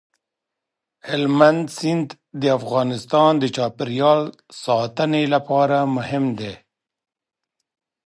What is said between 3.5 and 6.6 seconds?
چاپیریال ساتنې لپاره مهم دی.